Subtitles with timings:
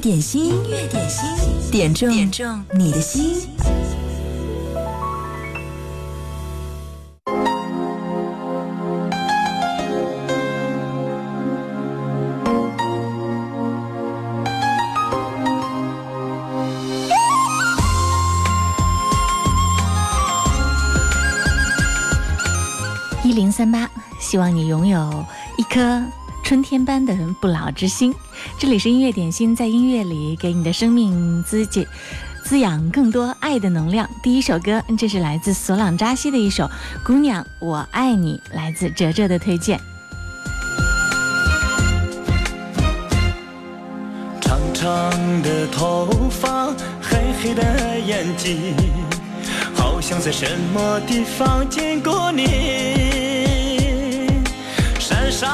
[0.00, 1.24] 点心，乐点心，
[1.70, 3.46] 点正，点正你的心。
[23.22, 23.86] 一零三八，
[24.18, 25.22] 希望你拥有
[25.58, 26.02] 一颗
[26.42, 28.14] 春天般的不老之心。
[28.58, 31.86] 这里是音乐点心，在音乐里给你的生命滋解、
[32.44, 34.08] 滋养更多爱的能量。
[34.22, 36.64] 第一首歌，这是来自索朗扎西的一首
[37.04, 39.78] 《姑娘，我爱你》，来自哲哲的推荐。
[44.40, 46.66] 长长的头发，
[47.02, 48.74] 黑黑的眼睛，
[49.74, 53.48] 好像在什么地方见过你。
[54.98, 55.50] 山上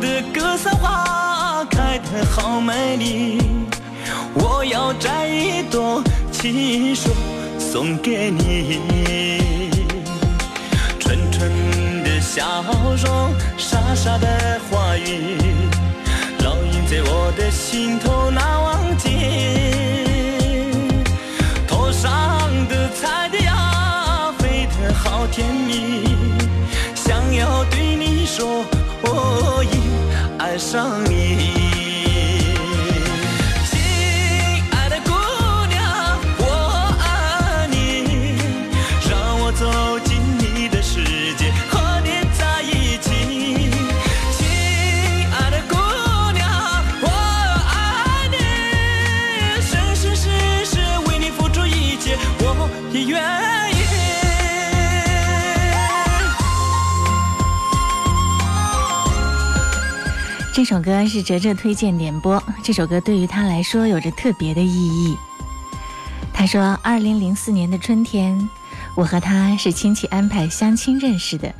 [0.00, 1.43] 的格桑花。
[1.76, 3.38] 开的好美丽，
[4.34, 7.10] 我要摘一朵亲手
[7.58, 9.70] 送给你。
[11.00, 11.50] 纯纯
[12.04, 12.62] 的笑
[13.02, 15.36] 容，傻傻的话语，
[16.44, 19.10] 烙印在我的心头难忘记。
[21.66, 22.08] 头上
[22.68, 23.40] 的彩蝶
[24.38, 26.04] 飞得好甜蜜，
[26.94, 28.64] 想要对你说，
[29.02, 31.63] 我已爱上你。
[60.54, 62.40] 这首歌是哲哲推荐点播。
[62.62, 65.16] 这首歌对于他来说有着特别的意义。
[66.32, 68.48] 他说：“二零零四年的春天，
[68.96, 71.52] 我和他是亲戚安排相亲认识的。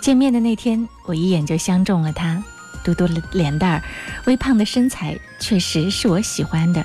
[0.00, 2.40] 见面的那天，我一眼就相中了他，
[2.84, 3.82] 嘟嘟脸蛋儿，
[4.26, 6.84] 微胖的身材确实是我喜欢的。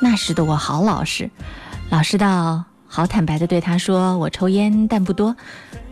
[0.00, 1.28] 那时的我好老实，
[1.90, 5.34] 老实到好坦白的对他说：我抽烟但不多，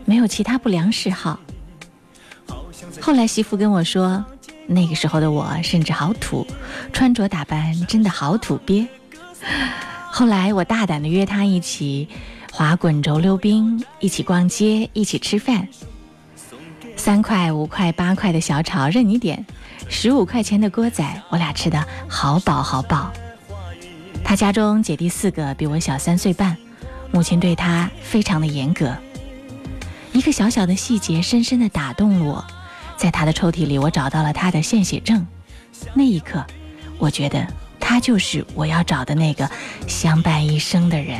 [0.05, 1.37] 没有其他不良嗜好。
[3.01, 4.23] 后来媳妇跟我说。”
[4.67, 6.45] 那个时候的我甚至好土，
[6.93, 8.87] 穿着打扮真的好土鳖。
[10.09, 12.07] 后来我大胆的约他一起
[12.51, 15.67] 滑滚轴溜冰，一起逛街，一起吃饭。
[16.95, 19.43] 三块五块八块的小炒任你点，
[19.89, 23.11] 十五块钱的锅仔，我俩吃的好饱好饱。
[24.23, 26.55] 他家中姐弟四个，比我小三岁半，
[27.11, 28.95] 母亲对他非常的严格。
[30.13, 32.62] 一个小小的细节深深的打动了我。
[33.03, 35.27] 在他的抽屉里，我找到了他的献血证。
[35.93, 36.41] 那一刻，
[36.97, 37.45] 我觉得
[37.77, 39.49] 他就是我要找的那个
[39.89, 41.19] 相伴一生的人。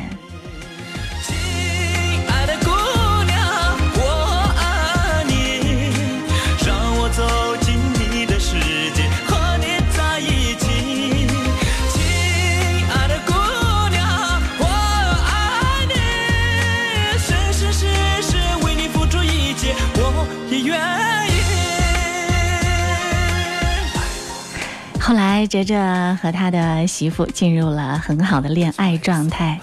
[25.06, 29.60] 后来，哲哲和他的媳妇进入了很好的恋爱状态。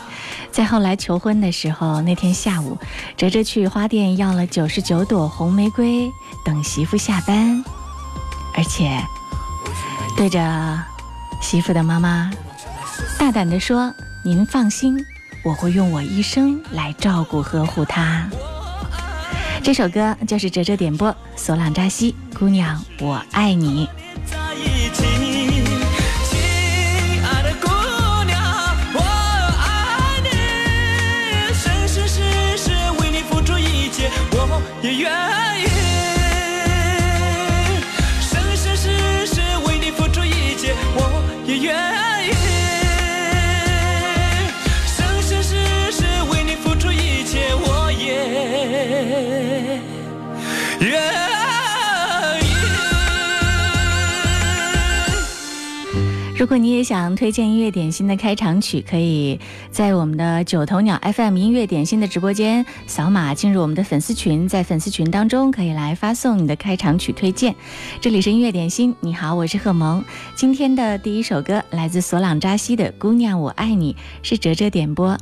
[0.52, 2.76] 再后来求婚的时候，那天下午，
[3.16, 6.06] 哲哲去花店要了九十九朵红玫瑰，
[6.44, 7.64] 等媳妇下班，
[8.54, 9.02] 而且
[10.14, 10.38] 对着
[11.40, 12.30] 媳妇的妈妈
[13.18, 13.90] 大胆地说
[14.22, 14.94] ：“您放心，
[15.42, 18.28] 我会用我一生来照顾呵护她。”
[19.64, 23.86] 这首歌就是哲哲点播，索朗扎西，《姑娘我爱你》。
[56.40, 59.38] 如果你也想推荐音乐点心的开场曲，可以
[59.70, 67.54] 在我们的九头鸟 FM 音乐点心的直播间扫码进入我们的粉丝群，在粉丝群当中可以来发送你的开场曲推荐。
[68.00, 70.02] 这里是音乐点心，你好，我是贺萌。
[70.34, 73.92] 今天的第一首歌来自索朗扎西的《姑娘我爱你》，
[74.26, 75.18] 是哲哲点播，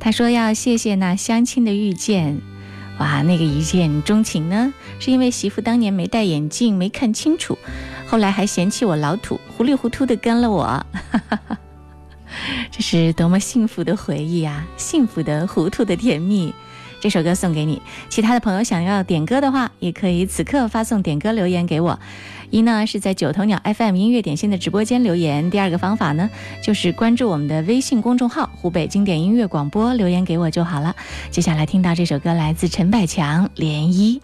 [0.00, 2.42] 他说要谢谢那相亲的遇见。
[2.98, 4.72] 哇，那个一见钟情呢？
[4.98, 7.58] 是因为媳妇当年没戴眼镜，没看清楚，
[8.06, 10.86] 后来还嫌弃我老土，糊里糊涂的跟了我。
[12.72, 14.66] 这是多么幸福的回忆啊！
[14.76, 16.52] 幸福的、糊涂的、甜蜜。
[17.00, 17.80] 这首歌送给你。
[18.08, 21.98] 其他的朋友想要点歌的话，也可以此刻发送点歌留言给我。
[22.50, 25.50] 一呢是在九头鸟 FM 音乐点心的直播间留言。
[25.50, 26.28] 第二个方法呢，
[26.62, 30.94] 就是关注我们的微信公众号“湖北经典音乐广播”，留言给我就好了。
[31.30, 34.18] 接下来听到这首歌，来自陈百强，《涟漪》。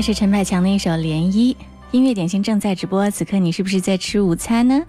[0.06, 1.52] 是陈百强的一首《涟漪》。
[1.90, 4.82] 音乐点心正在直播，此刻你是不是在吃午餐呢？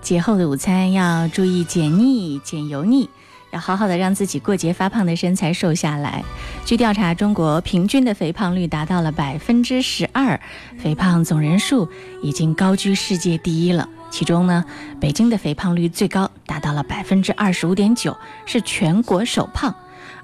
[0.00, 3.10] 节后的午餐要注意减腻、减油腻，
[3.50, 6.22] 要好好的让自己过节发胖的身材瘦下来。
[6.64, 10.40] 据调查，中国平均的肥胖率达到了百分之十二，
[10.78, 11.88] 肥胖总人数
[12.22, 13.88] 已经高居世界第一了。
[14.12, 14.64] 其中呢，
[15.00, 19.74] 北京的肥胖率最高，达到了百分之二十五点九，是全国首胖。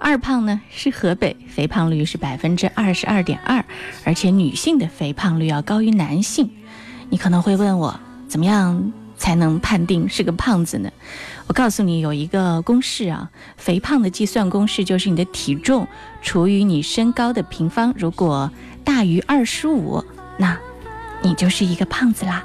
[0.03, 3.65] 二胖呢是河北，肥胖率是百分之二十二点二，
[4.05, 6.51] 而且女性的肥胖率要高于男性。
[7.09, 10.91] 你可能会问我，怎么样才能判定是个胖子呢？
[11.47, 15.87] 我告诉你，有一个公式啊，肥胖的计算公式就是你的体重
[16.21, 18.51] 除以你身高的平方，如果
[18.85, 20.03] 大于二十五，
[20.37, 20.59] 那，
[21.23, 22.45] 你就是一个胖子啦。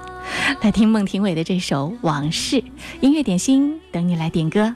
[0.61, 2.57] 来听孟庭苇的这首《往事》，
[3.01, 4.75] 音乐点心等你来点歌。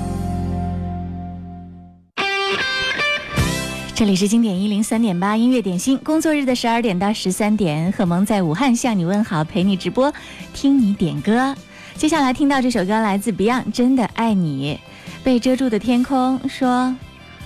[4.01, 10.11] 这里是经典一零三点八音乐点心，工作日的十二点到十三点，贺萌在武汉向你问好，陪你直播，
[10.55, 11.53] 听你点歌。
[11.97, 14.79] 接下来听到这首歌来自 Beyond，《真的爱你》，
[15.23, 16.95] 被遮住的天空说，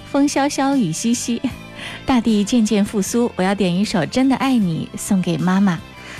[0.10, 1.42] 风萧萧雨淅淅，
[2.06, 3.30] 大地渐渐复苏。
[3.36, 5.78] 我要点一首《真的爱你》送给妈妈，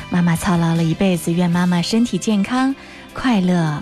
[0.10, 2.76] 妈妈操劳了一辈子，愿妈妈身体健康，
[3.14, 3.82] 快乐。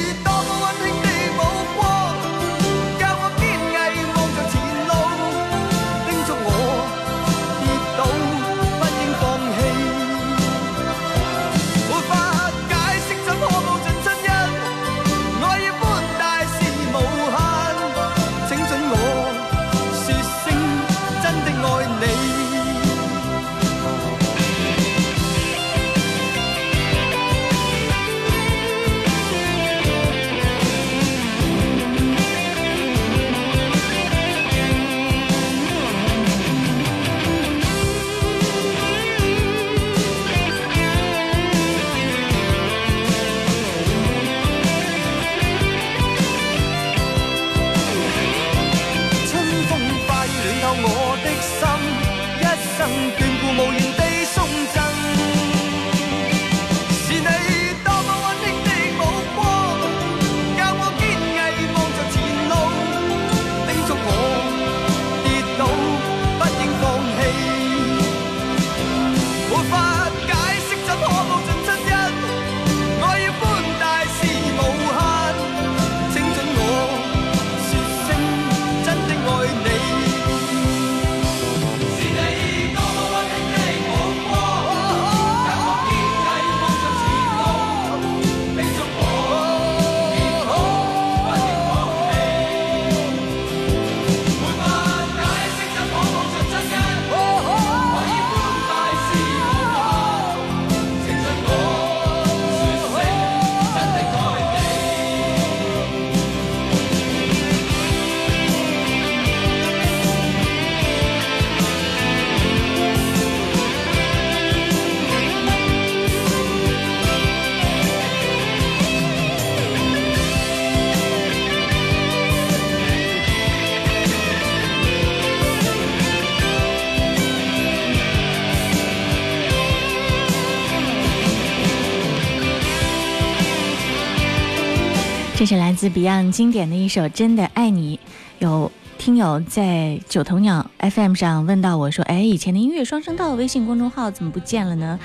[135.53, 137.97] 是来自 Beyond 经典的一首《真的爱你》。
[138.39, 144.97] 有听友在九头鸟 FM 上问到我说：“哎，以前的音乐双声道微信公众号怎么不见了呢？”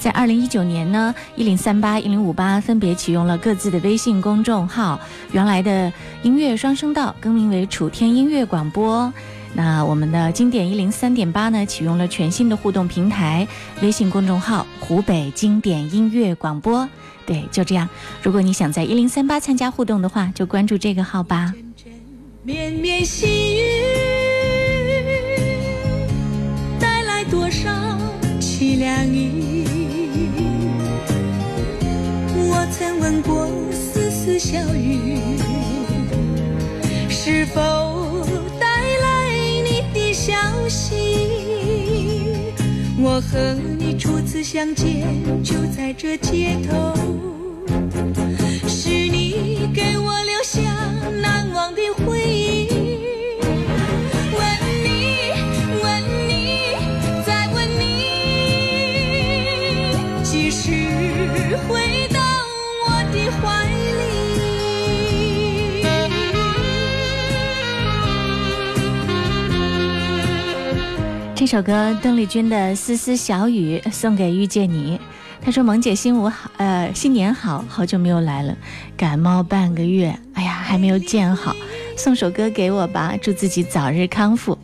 [0.00, 4.98] 在二零一九年呢，一零三八、一零五八分别启用了各自的微信公众号。
[5.32, 9.12] 原来的音乐双声道更名为楚天音乐广播。
[9.52, 13.46] 那我们的经典一零三点八呢，启用了全新的互动平台
[13.82, 16.88] 微信公众号——湖北经典音乐广播。
[17.26, 17.88] 对，就这样。
[18.22, 21.52] 如果你想在一零三八参加互动的话，就关注这个号吧。
[22.42, 23.60] 绵绵细雨
[26.80, 27.70] 带来多少
[28.40, 29.30] 凄凉意，
[32.36, 35.18] 我曾问过丝丝小雨，
[37.10, 37.60] 是否
[38.58, 39.30] 带来
[39.60, 40.32] 你的消
[40.68, 41.09] 息？
[43.20, 45.06] 我和你初次相见
[45.44, 46.94] 就在这街头，
[48.66, 50.60] 是你给我留下
[51.20, 52.59] 难忘的回忆。
[71.50, 75.00] 首歌邓丽君的《丝丝小雨》送给遇见你。
[75.42, 78.56] 他说：“萌姐，新舞好，呃，新年好好久没有来了，
[78.96, 81.52] 感冒半个月，哎呀，还没有见好。
[81.96, 84.56] 送首歌给我吧，祝自己早日康复。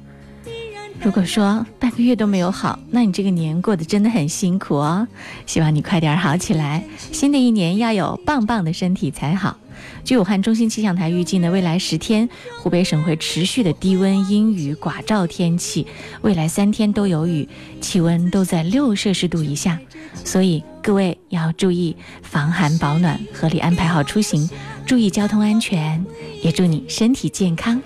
[1.01, 5.09] 如果说半个月都没有好，那你这个年过得真的很辛苦哦。
[5.45, 9.57] 希望你快点好起来，新的一年要有棒棒的身体才好。”
[10.05, 12.29] 据武汉中心气象台预计，呢，未来十天，
[12.61, 15.87] 湖北省会持续的低温、阴雨、寡照天气，
[16.23, 17.49] 未来三天都有雨，
[17.81, 19.79] 气温都在六摄氏度以下。
[20.25, 24.49] 所以各位要注意防寒保暖，合理安排好出行，
[24.87, 26.05] 注意交通安全。
[26.43, 27.81] 也祝你身体健康。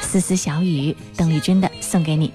[0.00, 2.32] 丝丝小雨，邓丽君的送给你。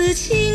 [0.00, 0.47] 此情。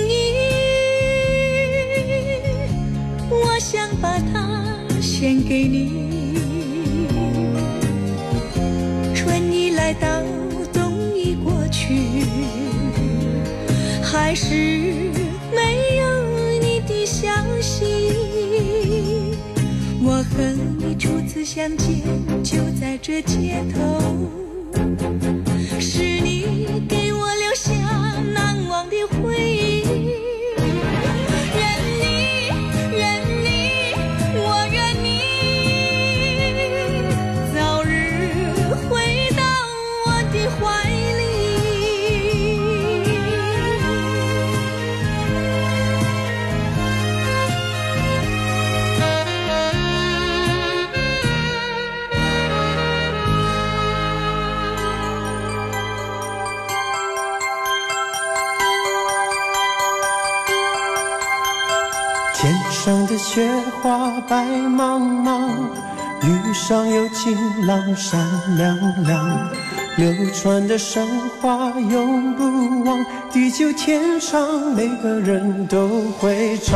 [70.73, 71.05] 的神
[71.39, 76.75] 话永不忘，地久天长，每个人都会唱。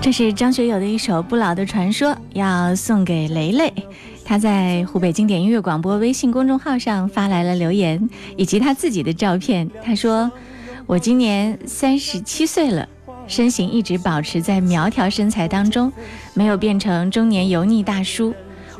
[0.00, 3.74] 这是张学友的一首不老的传说，要送给雷雷。
[4.24, 9.68] 他在湖北经典音乐广播微信公众号上发来了留言以及他自己的照片。
[9.84, 10.30] 他说
[10.86, 12.88] ：“我今年三十七岁了，
[13.26, 15.92] 身形一直保持在苗条身材当中，
[16.34, 18.32] 没有变成中年油腻大叔。”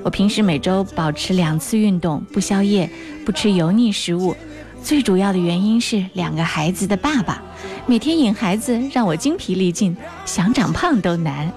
[0.05, 2.89] 我平时每周保持两次运动，不宵夜，
[3.25, 4.37] 不吃油腻食物。
[4.83, 7.43] 最主要的原因是两个孩子的爸爸，
[7.87, 11.51] 每天引孩子，让我精疲力尽，想长胖都难。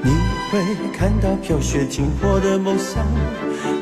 [0.02, 0.12] 你
[0.50, 0.60] 会
[0.98, 3.04] 看到飘雪停破的梦想。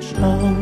[0.00, 0.55] 唱。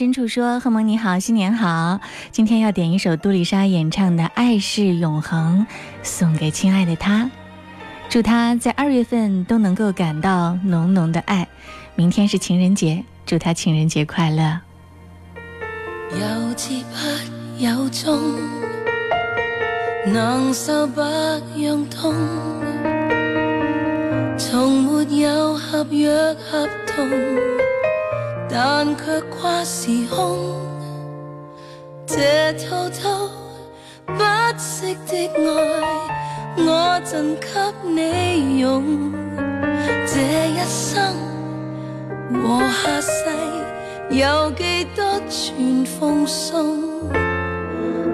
[0.00, 2.00] 深处说：“贺萌你好，新年好！
[2.32, 5.66] 今天要点一首杜丽莎演唱的《爱是永恒》，
[6.02, 7.30] 送给亲爱的他，
[8.08, 11.46] 祝他在二月份都能够感到浓浓的爱。
[11.96, 14.60] 明天是情人节，祝他情人节快乐。”
[28.52, 30.58] 但却跨时空，
[32.04, 33.30] 这偷偷
[34.06, 34.24] 不
[34.58, 37.46] 息的爱，我赠给
[37.88, 39.12] 你用。
[40.04, 41.14] 这一生
[42.42, 46.80] 和下世，有几多全奉送？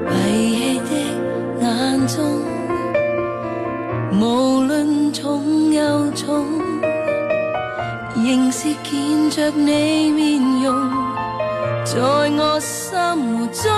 [0.09, 2.43] 闭起的眼中，
[4.21, 6.76] 无论重又重。
[8.29, 10.75] 仍是见着你面容，
[11.85, 13.71] 在我心目中。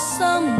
[0.00, 0.59] some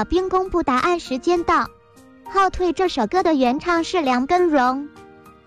[0.00, 1.66] 小兵公布答案，时间到。
[2.24, 4.88] 后退这首歌的原唱是梁根荣。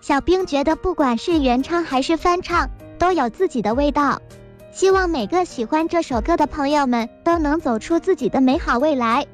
[0.00, 4.22] 小兵觉得，不管是原唱还是翻唱，都有自己的味道。
[4.70, 9.26] 希望每个喜欢这首歌的朋友们都能走出自己的美好未来。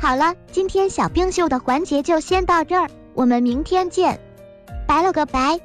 [0.00, 4.18] 好了，今天小冰秀的环节就先到这儿，我们明天见，
[4.88, 5.60] 拜了个拜。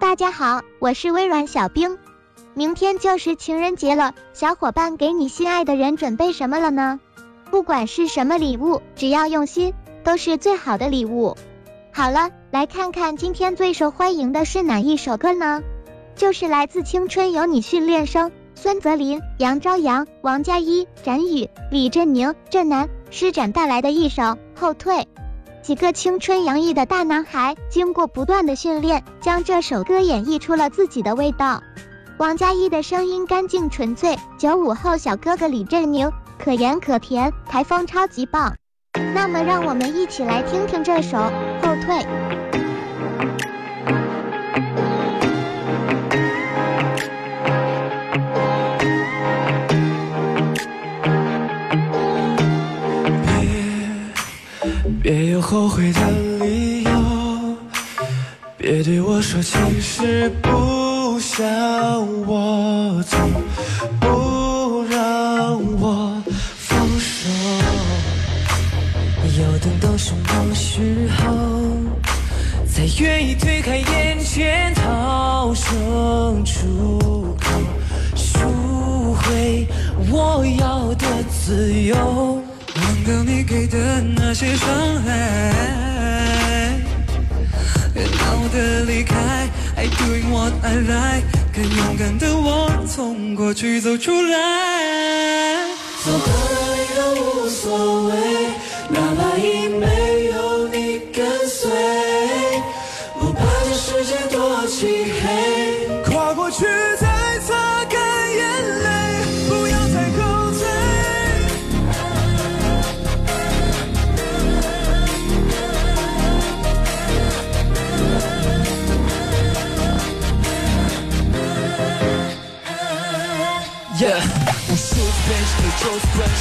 [0.00, 1.96] 大家好，我是微软小冰。
[2.58, 6.98] 明天就是情人节了，小伙伴给你心爱的人准备什么了呢？
[7.52, 11.36] 不管是什么礼物，只要用心，都是最好的礼物。
[11.92, 15.62] 好了，来看看今天最受欢迎的是哪一首歌呢？
[16.16, 24.20] 就是来自青春有你训练生孙泽林、杨朝阳、王嘉一、展宇、李振宁、振南施展带来的一首
[24.56, 24.96] 《后退》。
[25.62, 31.62] 几个青春洋溢的大男孩，经过不断的训练，将这首歌演绎出了自己的味道。
[32.18, 38.52] 王嘉一的声音干净纯粹，九五后小哥哥李振宁可盐可甜，台风超级棒。
[39.14, 41.16] 那么，让我们一起来听听这首
[41.62, 41.94] 《后退》。
[55.00, 56.00] 别别有后悔的
[56.44, 56.90] 理由，
[58.56, 60.87] 别对我说其实不。
[61.40, 63.16] 让我走，
[64.00, 66.20] 不让我
[66.56, 67.28] 放手。
[69.40, 71.76] 要等到什么时候，
[72.66, 77.48] 才愿意推开眼前逃生出口，
[78.16, 79.68] 赎回
[80.10, 82.42] 我要的自由，
[82.74, 84.66] 忘掉你给的那些伤
[85.04, 85.94] 害。
[89.98, 95.64] Doing what I like，更勇敢的我从过去走出来，
[96.04, 98.12] 走过了，依无所谓，
[98.90, 99.97] 哪怕一昧。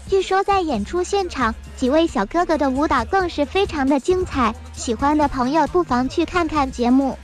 [0.09, 4.55] 据说在演出现场，几位小哥哥的舞蹈更是非常的精彩。
[4.71, 7.17] 喜欢的朋友不妨去看看节目。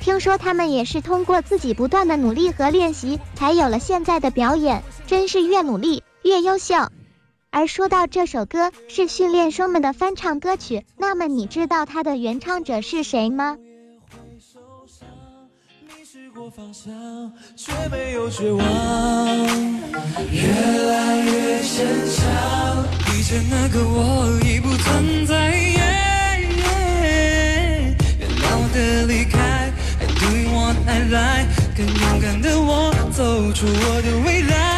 [0.00, 4.82] 听说他们也是通过自己不断的努力和练习，才有了现在的表演。
[5.06, 6.74] 真是越努力越优秀。
[7.50, 13.56] 而说到这首歌是训练生们的翻唱歌曲那么你知道它的原唱者是谁吗
[14.10, 15.08] 会受伤
[15.86, 16.90] 迷失过方向
[17.56, 18.64] 却没有绝望
[20.30, 22.84] 越来越坚强
[23.16, 25.80] 以前那个我已不存在耶
[26.58, 34.75] 耶耶闹的离开 and do wanna lie 更勇敢的我走出我的未来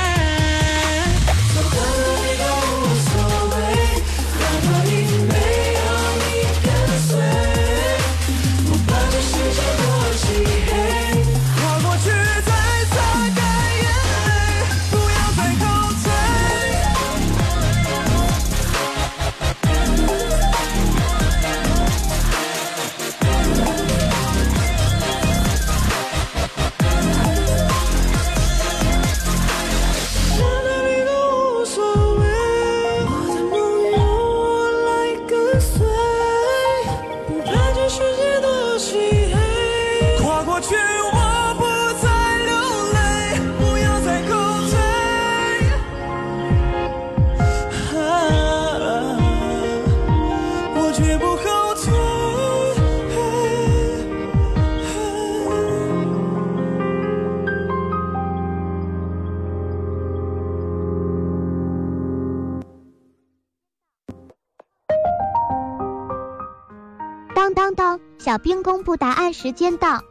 [68.62, 70.02] 公布答案时间到，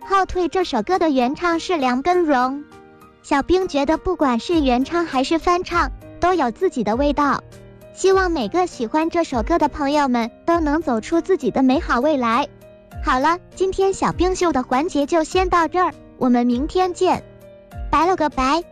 [0.00, 2.64] 后退这首歌的原唱是梁根荣。
[3.22, 7.42] 小兵觉得，不管是原唱还是翻唱，都有自己的味道。
[7.94, 12.48] 希望每个喜欢这首歌的朋友们都能走出自己的美好未来。
[13.04, 17.22] 好了，今天小冰秀的环节就先到这儿，我们明天见，
[17.90, 18.62] 拜了个拜。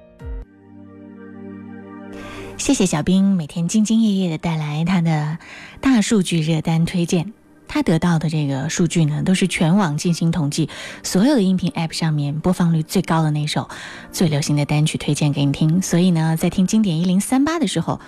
[2.56, 5.38] 谢谢小兵每天兢兢业业的带来他的
[5.80, 7.32] 大数据热单推荐。
[7.68, 10.68] 他得到的这个数据呢，都是全网进行统计，
[11.04, 13.68] 所有的音频 App 上面播放率最高的那首
[14.10, 15.80] 最流行的单曲推荐给你听。
[15.82, 18.00] 所以呢，在听经典一零三八的时候，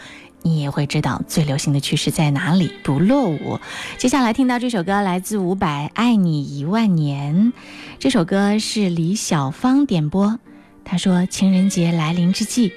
[0.43, 3.61] 你也会知道最流行的趋势在哪里，不落伍。
[3.99, 7.53] 接下来听到这首歌，来自伍佰《爱你一万年》。
[7.99, 10.39] 这首歌是李小芳点播，
[10.87, 12.73] 她说：“情人节来临之际，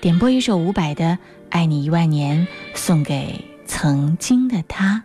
[0.00, 1.04] 点播一首伍佰的
[1.48, 2.46] 《爱你一万年》，
[2.78, 5.04] 送给曾经的他。”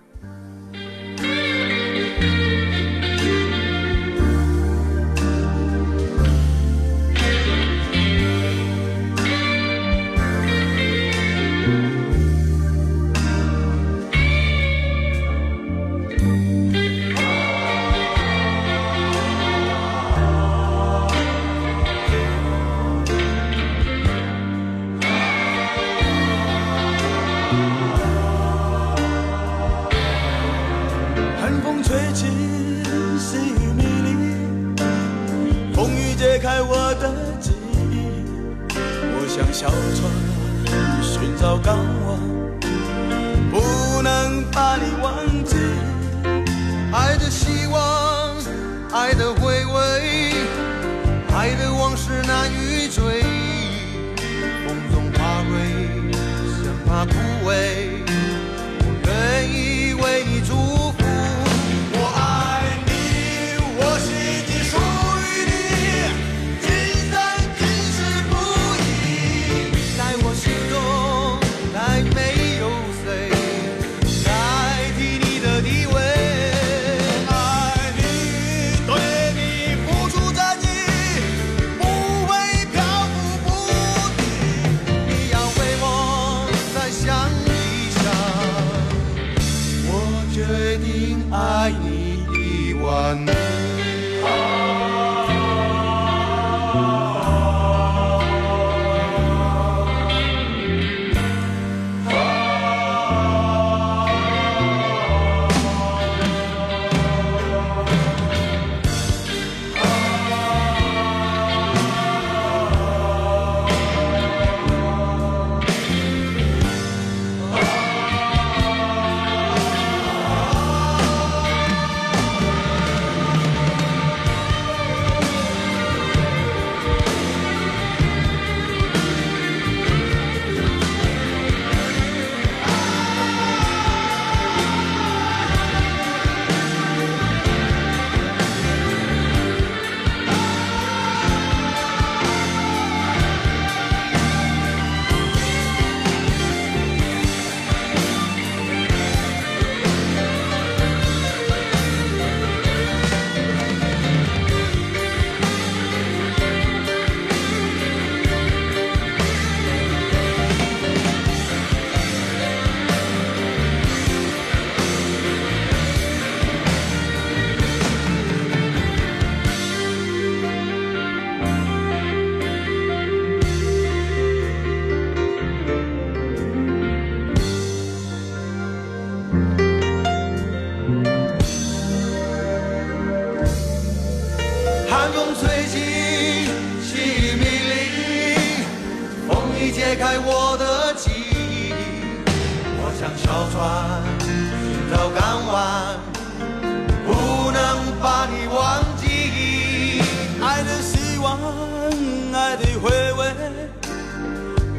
[202.62, 203.34] 最回味，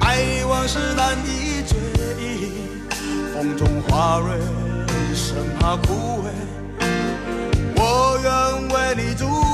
[0.01, 1.79] 爱已往事难以追
[2.21, 2.53] 忆，
[3.33, 4.37] 风中花蕊
[5.15, 6.31] 生怕枯萎，
[7.77, 9.50] 我愿为你驻。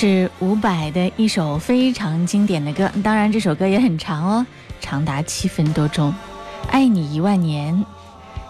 [0.00, 4.46] 是伍佰的一首非常经典的歌，当然这首歌也很长哦，
[4.80, 6.12] 长达七分多钟，
[6.70, 7.74] 《爱你一万年》。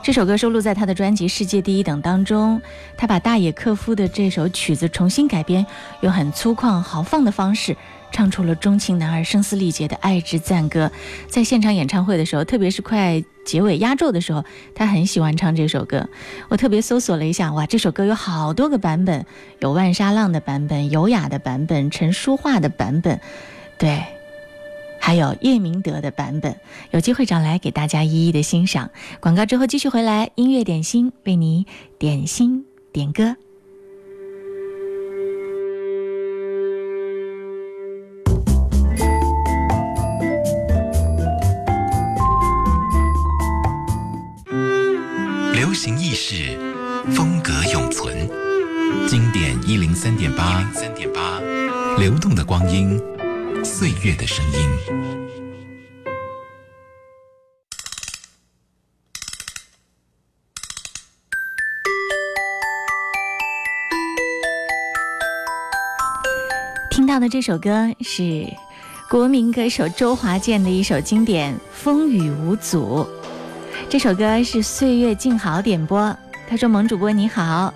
[0.08, 2.62] 这首歌收录在他的专辑《世界第一等》当中，
[2.96, 5.66] 他把大野克夫的这首曲子重新改编，
[6.00, 7.76] 用很粗犷豪放的方式
[8.10, 10.90] 唱出了钟情男儿声嘶力竭的爱之赞歌。
[11.28, 14.42] 在现场演唱会的时候，特别是快结尾压轴的时候，
[14.74, 16.08] 他很喜欢唱这首歌。
[16.48, 19.26] 我特别搜索了一下，哇，这首歌有好多个版本，
[19.60, 23.20] 有万沙浪的版本，优雅的版本，陈淑桦的版本，
[23.78, 24.02] 对。
[24.98, 26.56] 还有叶明德的版本，
[26.90, 28.90] 有机会找来给大家一一的欣赏。
[29.20, 31.64] 广告之后继续回来，音乐点心为你
[31.98, 33.36] 点心点歌。
[45.54, 46.58] 流行意识，
[47.10, 48.28] 风格永存。
[49.06, 51.40] 经典一零三点八，一零三点八，
[51.98, 52.98] 流动的光阴。
[53.78, 54.58] 岁月的声音。
[66.90, 68.44] 听到的这首歌是
[69.08, 73.06] 国民歌手周华健的一首经典《风雨无阻》。
[73.88, 76.12] 这首歌是岁月静好点播。
[76.48, 77.72] 他说：“萌主播你好，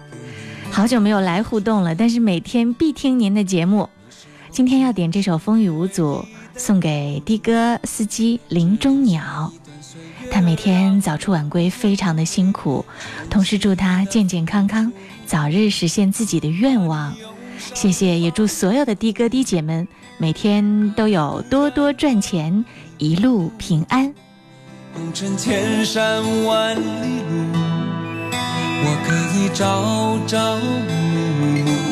[0.72, 3.88] 好久没有来互动了，但是每天必听您的节目。”
[4.52, 6.26] 今天要点这首《风雨无阻》，
[6.60, 9.50] 送给的哥司机林中鸟，
[10.30, 12.84] 他每天早出晚归，非常的辛苦，
[13.30, 14.92] 同时祝他健健康康，
[15.24, 17.14] 早日实现自己的愿望。
[17.72, 19.88] 谢谢，也祝所有的的哥的姐们
[20.18, 22.62] 每天都有多多赚钱，
[22.98, 24.12] 一路平安。
[28.84, 31.91] 我可以朝朝暮暮。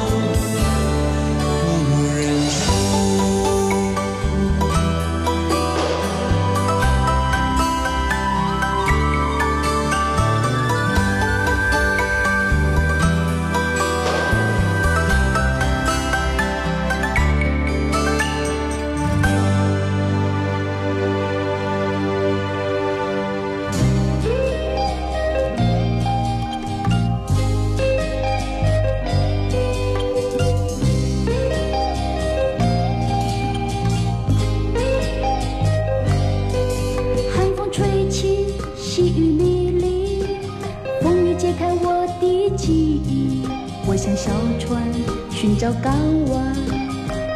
[45.61, 45.93] 找港
[46.31, 46.55] 湾，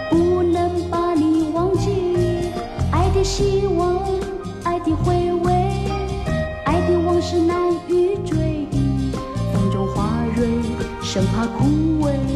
[0.10, 2.50] 不能把你忘记。
[2.92, 4.02] 爱的希望，
[4.64, 5.54] 爱的回味，
[6.64, 8.66] 爱的往事难以追。
[8.72, 9.12] 忆。
[9.54, 10.44] 风中花蕊，
[11.04, 11.68] 生怕枯
[12.04, 12.35] 萎。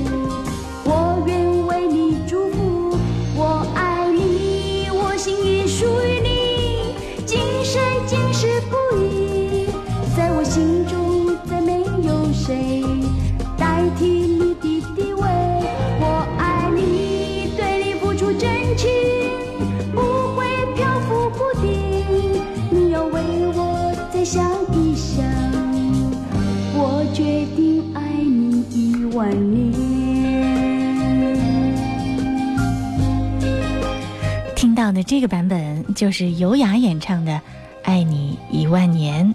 [35.10, 37.32] 这个版本就是尤雅演唱的
[37.82, 39.26] 《爱你一万年》，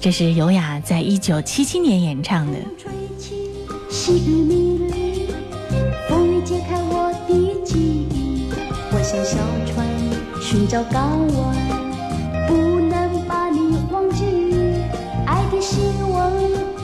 [0.00, 2.58] 这是尤雅在一九七七年演唱的。
[3.90, 5.34] 细雨迷离，
[6.08, 8.48] 风雨解开我的记忆。
[8.92, 9.36] 我像小
[9.74, 9.84] 船，
[10.40, 11.66] 寻找港湾，
[12.46, 14.24] 不能把你忘记。
[15.26, 15.80] 爱的希
[16.12, 16.30] 望，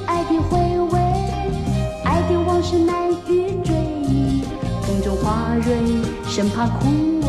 [0.06, 0.98] 爱的回味，
[2.02, 3.72] 爱的往事难以追
[4.02, 4.42] 忆。
[4.82, 5.72] 风中花蕊，
[6.28, 6.88] 生怕枯
[7.20, 7.23] 萎。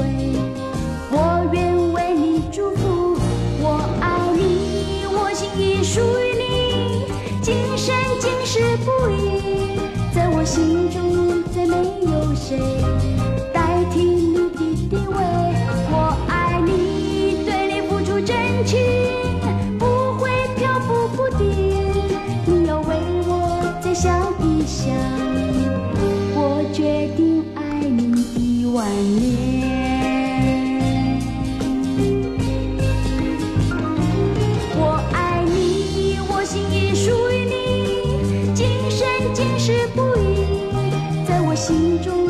[41.67, 42.24] 心中。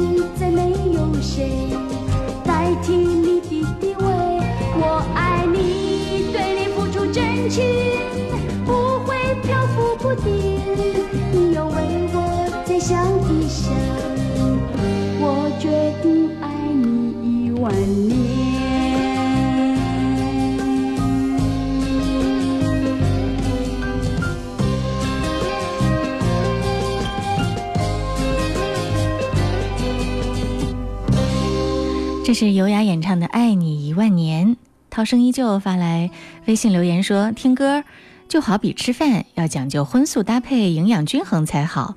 [32.35, 34.45] 是优雅演唱的《爱你一万年》，
[34.89, 36.11] 涛声依旧发来
[36.47, 37.81] 微信留言说：“听歌
[38.27, 41.95] 就好比吃饭，要讲究荤素搭配，营养均衡才好。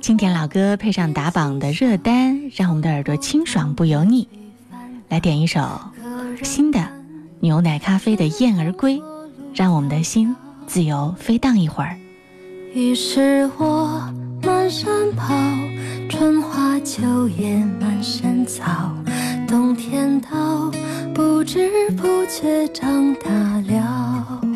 [0.00, 4.28] 经典老歌配上打榜的热单，让我们的耳朵清爽不油腻。
[5.08, 5.68] 来点一首
[6.44, 6.78] 新的，
[7.40, 8.94] 《牛奶咖啡》的《燕儿归》，
[9.54, 10.36] 让我们的心
[10.68, 11.96] 自由飞荡一会儿。”
[12.72, 14.08] 于是，我
[14.40, 14.86] 满山
[15.16, 15.34] 跑，
[16.08, 18.92] 春花秋月满山草。
[19.48, 20.70] 冬天到，
[21.14, 23.30] 不知不觉长大
[23.66, 24.47] 了。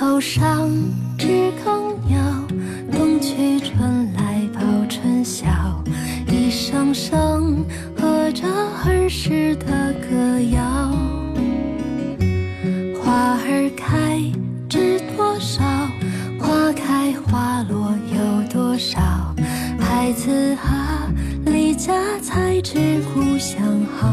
[0.00, 0.66] 头上
[1.18, 2.16] 知更鸟，
[2.90, 5.44] 冬去春来报春晓，
[6.26, 7.62] 一声声
[7.98, 8.46] 和着
[8.82, 10.62] 儿时的歌谣。
[13.04, 14.18] 花儿开
[14.70, 15.62] 知多少，
[16.40, 18.98] 花开花落有多少？
[19.78, 21.12] 孩子啊，
[21.44, 21.92] 离家
[22.22, 23.60] 才知故乡
[23.98, 24.08] 好。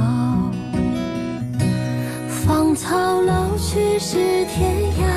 [2.27, 4.17] 芳草老去是
[4.47, 5.16] 天涯。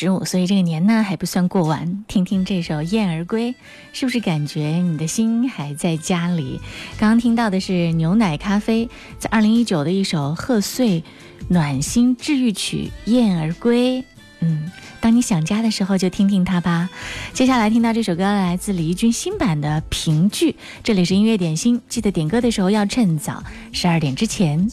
[0.00, 2.06] 十五，所以这个年呢还不算过完。
[2.08, 3.52] 听听这首《燕儿归》，
[3.92, 6.58] 是不是感觉你的心还在家里？
[6.98, 8.88] 刚刚听到的是牛奶咖啡
[9.18, 11.04] 在二零一九的一首贺岁
[11.48, 14.00] 暖心治愈曲《燕儿归》。
[14.40, 14.72] 嗯，
[15.02, 16.88] 当你想家的时候，就听听它吧。
[17.34, 20.56] 接下来听到这首歌，来自李翊君新版的评剧。
[20.82, 24.66] 这里是音乐点心，记得点歌的时候要趁早，十二点之前，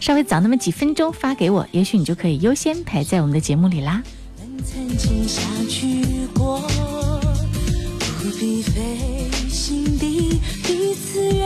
[0.00, 4.02] 稍微早那么几分钟发给我，也许你就可以优先排在我们的节目里啦。
[4.64, 6.60] 曾经相聚过，
[8.20, 11.42] 不必费心地彼此约。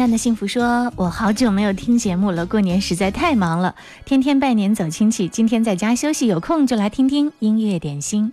[0.00, 3.74] 淡淡的幸福说：“我好久没有听节目了，过年实在太忙了，
[4.06, 5.28] 天天拜年走亲戚。
[5.28, 8.32] 今天在家休息，有空就来听听音乐点心。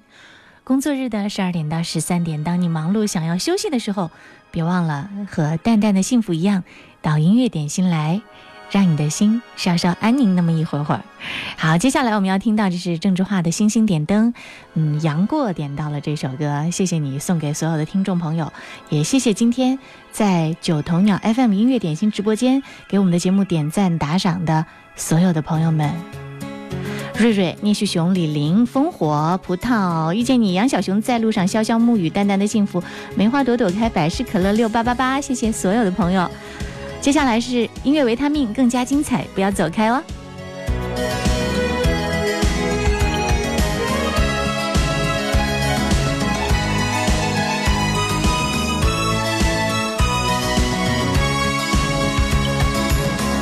[0.63, 4.11] 工作日的十二点到十三点，当你忙碌想要休息的时候，
[4.49, 6.63] 别忘了和淡淡的幸福一样，
[7.01, 8.21] 到音乐点心来。”
[8.69, 11.01] 让你的心稍稍安宁那么一会儿会儿。
[11.57, 14.33] 好，接下来我们要听到，这是郑智化的《星星点灯》。
[14.73, 18.51] 嗯，杨过点到了这首歌，谢谢你送给所有的听众朋友，
[18.89, 19.79] 也谢谢今天
[20.11, 24.65] 在九头鸟 FM 音乐点心直播间给我们的节目点赞打赏的
[24.95, 25.91] 所有的朋友们。
[27.17, 32.83] 瑞瑞、聂旭雄、李林、烽火、葡萄、遇见你、杨小熊、在路上、潇潇暮雨、淡淡的幸福、
[33.15, 36.29] 梅花朵朵开、百事可乐六八八八，谢谢所有的朋友。
[37.01, 40.03] 接下来是音乐维他命，更加精彩，不要走开哦。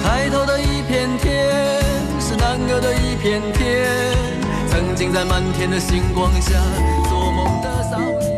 [0.03, 1.45] 抬头的一片天，
[2.19, 4.15] 是南国的一片天。
[4.69, 6.51] 曾经在满天的星光下，
[7.09, 8.34] 做梦的少年。